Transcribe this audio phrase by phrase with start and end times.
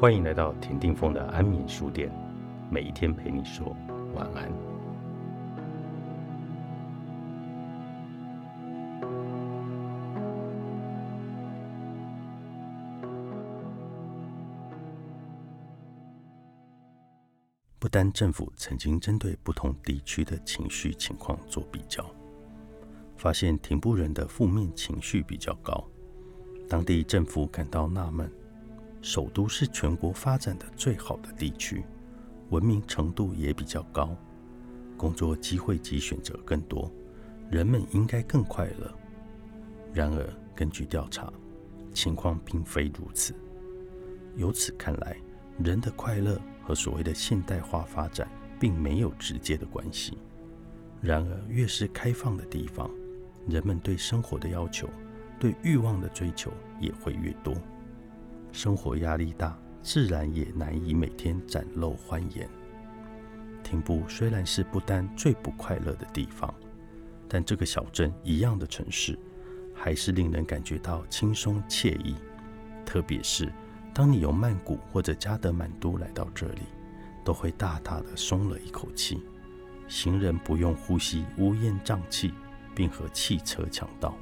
[0.00, 2.10] 欢迎来到田定峰的安眠书店，
[2.70, 3.76] 每一天陪你说
[4.14, 4.50] 晚安。
[17.78, 22.02] 不丹政府曾经针对不同地区的情绪情况做比较，
[23.18, 25.86] 发现廷布人的负面情绪比较高，
[26.66, 28.39] 当地政府感到纳闷。
[29.02, 31.84] 首都是全国发展的最好的地区，
[32.50, 34.14] 文明程度也比较高，
[34.96, 36.90] 工作机会及选择更多，
[37.50, 38.92] 人们应该更快乐。
[39.92, 41.32] 然而，根据调查，
[41.94, 43.34] 情况并非如此。
[44.36, 45.16] 由此看来，
[45.58, 48.28] 人的快乐和所谓的现代化发展
[48.60, 50.18] 并没有直接的关系。
[51.00, 52.90] 然而，越是开放的地方，
[53.48, 54.88] 人们对生活的要求、
[55.38, 57.54] 对欲望的追求也会越多。
[58.52, 62.48] 生活压力大，自然也难以每天展露欢颜。
[63.62, 66.52] 廷布虽然是不丹最不快乐的地方，
[67.28, 69.18] 但这个小镇一样的城市，
[69.74, 72.16] 还是令人感觉到轻松惬意。
[72.84, 73.52] 特别是
[73.94, 76.62] 当你由曼谷或者加德满都来到这里，
[77.24, 79.22] 都会大大的松了一口气。
[79.86, 82.32] 行人不用呼吸乌烟瘴气，
[82.74, 84.16] 并和汽车抢道。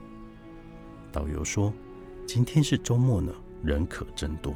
[1.10, 1.72] 导游说
[2.26, 3.32] ：“今天是周末呢。”
[3.62, 4.54] 人可真多，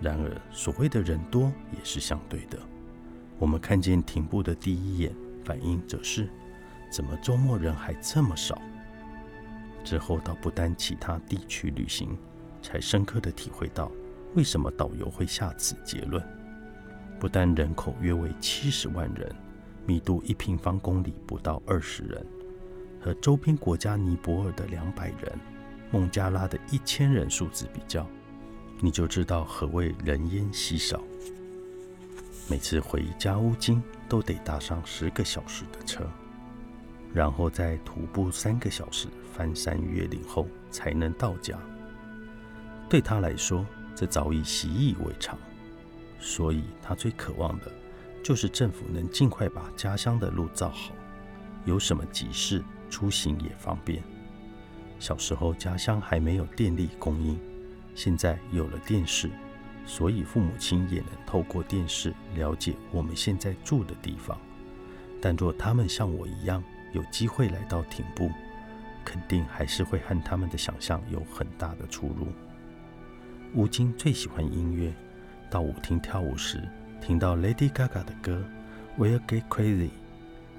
[0.00, 2.58] 然而所谓的人多也是相对的。
[3.38, 6.28] 我们看见停步的第一眼反应则是：
[6.90, 8.60] 怎么周末人还这么少？
[9.84, 12.16] 之后到不丹其他地区旅行，
[12.62, 13.90] 才深刻的体会到
[14.34, 16.22] 为什么导游会下此结论。
[17.18, 19.34] 不丹人口约为七十万人，
[19.84, 22.24] 密度一平方公里不到二十人，
[23.00, 25.38] 和周边国家尼泊尔的两百人。
[25.92, 28.06] 孟加拉的一千人数字比较，
[28.80, 31.00] 你就知道何谓人烟稀少。
[32.48, 36.04] 每次回家乌金都得搭上十个小时的车，
[37.12, 41.58] 然后再徒步三个小时翻山越岭后才能到家。
[42.88, 43.64] 对他来说，
[43.94, 45.38] 这早已习以为常，
[46.18, 47.70] 所以他最渴望的
[48.24, 50.94] 就是政府能尽快把家乡的路造好，
[51.66, 54.02] 有什么急事出行也方便。
[55.02, 57.36] 小时候，家乡还没有电力供应，
[57.92, 59.28] 现在有了电视，
[59.84, 64.38] 所以父母亲也能透过电视了解我们现在住的地方。
[65.20, 68.30] 但若他们像我一样有机会来到廷布，
[69.04, 72.28] 肯定还是会和他们的想象有很大的出入。
[73.54, 74.94] 吴京最喜欢音乐，
[75.50, 76.62] 到舞厅跳舞时，
[77.00, 78.44] 听到 Lady Gaga 的歌
[79.02, 79.88] 《We'll Get Crazy》。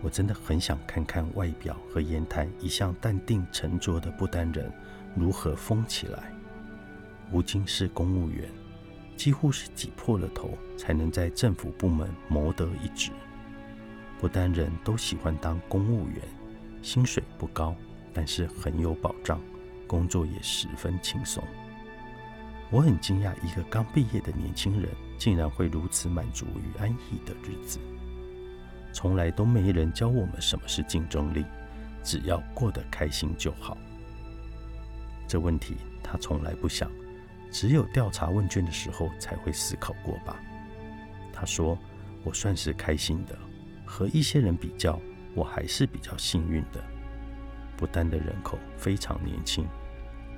[0.03, 4.69] 我真的很想看看外表和言谈一向淡定沉着的不丹人
[5.15, 6.33] 如何疯起来。
[7.31, 8.49] 吴京是公务员，
[9.15, 13.11] 几乎是挤破了头才能在政府部门谋得一职。
[14.19, 16.19] 不丹人都喜欢当公务员，
[16.81, 17.73] 薪水不高，
[18.13, 19.41] 但是很有保障，
[19.87, 21.41] 工作也十分轻松。
[22.69, 27.79] 我很惊讶，一个刚毕业的年轻人竟然会如此满足与安逸的日子。
[28.93, 31.43] 从来都没人教我们什么是竞争力，
[32.03, 33.75] 只要过得开心就好。
[35.27, 36.89] 这问题他从来不想，
[37.51, 40.39] 只有调查问卷的时候才会思考过吧。
[41.33, 41.77] 他说
[42.23, 43.35] ：“我算是开心的，
[43.83, 44.99] 和一些人比较，
[45.33, 46.81] 我还是比较幸运的。
[47.75, 49.67] 不丹的人口非常年轻，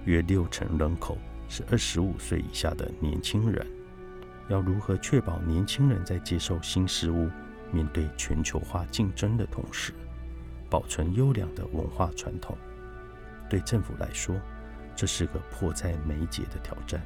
[0.05, 1.17] 约六成人口
[1.49, 3.67] 是二十五岁以下的年轻人。
[4.47, 7.29] 要如何确保年轻人在接受新事物？”
[7.71, 9.93] 面对全球化竞争的同时，
[10.69, 12.57] 保存优良的文化传统，
[13.49, 14.35] 对政府来说，
[14.95, 17.01] 这是个迫在眉睫的挑战。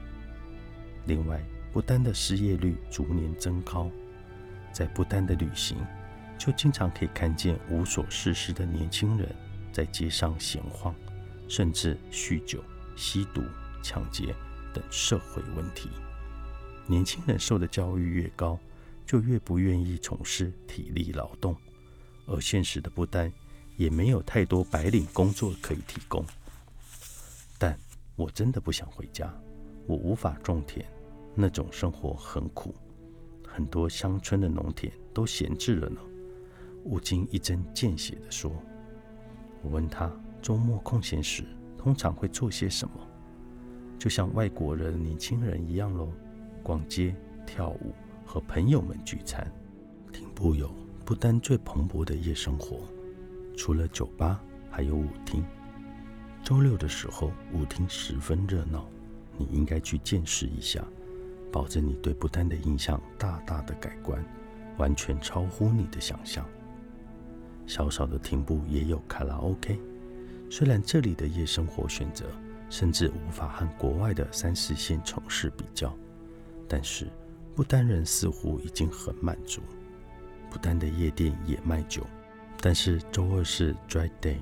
[1.06, 3.90] 另外，不丹的失业率逐年增高，
[4.72, 5.78] 在不丹的旅行，
[6.38, 9.28] 就经常可以看见无所事事的年轻人
[9.72, 10.94] 在街上闲晃，
[11.48, 12.63] 甚至酗酒、
[12.95, 13.42] 吸毒、
[13.81, 14.36] 抢劫
[14.74, 15.89] 等社会问题。
[16.88, 18.60] 年轻人受的教育越高。
[19.10, 21.56] 就越不愿意从事体力劳动，
[22.28, 23.34] 而现实的不丹
[23.76, 26.24] 也没有太多白领工作可以提供。
[27.58, 27.76] 但
[28.16, 29.34] 我真的不想回家，
[29.88, 30.86] 我无法种田，
[31.34, 32.76] 那种生活很苦，
[33.48, 36.00] 很多乡村的农田都闲置了呢。
[36.84, 38.52] 吴京一针见血地说。
[39.64, 41.44] 我问他周末空闲时
[41.80, 42.94] 通常会做些什么，
[43.98, 46.14] 就像外国人年轻人一样喽，
[46.62, 47.16] 逛街、
[47.48, 47.92] 跳舞。
[48.31, 49.52] 和朋友们聚餐，
[50.14, 50.72] 挺不有
[51.04, 52.81] 不丹最蓬勃的夜生活，
[53.58, 54.40] 除了酒吧，
[54.70, 55.44] 还有舞厅。
[56.44, 58.88] 周六的时候，舞厅十分热闹，
[59.36, 60.86] 你应该去见识一下。
[61.52, 64.24] 保证你对不丹的印象大大的改观，
[64.78, 66.46] 完全超乎你的想象。
[67.66, 69.82] 小小的亭部也有卡拉 OK，
[70.52, 72.28] 虽然这里的夜生活选择
[72.70, 75.92] 甚至无法和国外的三四线城市比较，
[76.68, 77.08] 但是
[77.60, 79.60] 不丹人似乎已经很满足。
[80.50, 82.08] 不丹的夜店也卖酒，
[82.62, 84.38] 但是周二是 Dry Day，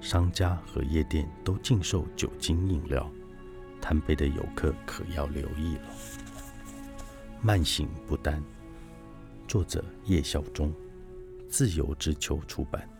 [0.00, 3.08] 商家和夜店都禁售酒精饮料，
[3.80, 5.82] 贪杯的游客可要留意了。
[7.40, 8.42] 慢醒不丹，
[9.46, 10.74] 作者叶孝忠，
[11.48, 12.90] 自由之秋出版。